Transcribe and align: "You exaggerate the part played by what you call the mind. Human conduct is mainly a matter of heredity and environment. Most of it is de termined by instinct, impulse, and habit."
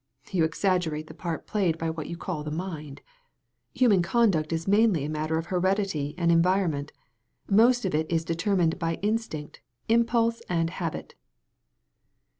"You 0.31 0.43
exaggerate 0.45 1.05
the 1.05 1.13
part 1.13 1.45
played 1.45 1.77
by 1.77 1.91
what 1.91 2.07
you 2.07 2.17
call 2.17 2.43
the 2.43 2.49
mind. 2.49 3.03
Human 3.75 4.01
conduct 4.01 4.51
is 4.51 4.67
mainly 4.67 5.05
a 5.05 5.09
matter 5.09 5.37
of 5.37 5.45
heredity 5.53 6.15
and 6.17 6.31
environment. 6.31 6.91
Most 7.47 7.85
of 7.85 7.93
it 7.93 8.11
is 8.11 8.25
de 8.25 8.33
termined 8.33 8.79
by 8.79 8.95
instinct, 9.03 9.61
impulse, 9.87 10.41
and 10.49 10.71
habit." 10.71 11.13